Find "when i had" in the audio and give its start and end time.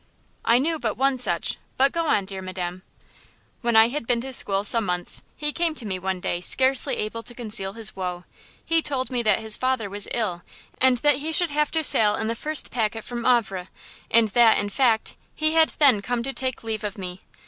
3.61-4.07